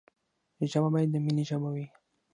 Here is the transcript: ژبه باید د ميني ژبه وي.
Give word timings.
ژبه 0.71 0.89
باید 0.93 1.09
د 1.11 1.15
ميني 1.23 1.43
ژبه 1.49 1.69
وي. 1.75 1.85